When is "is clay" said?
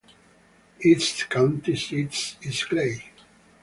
2.41-3.03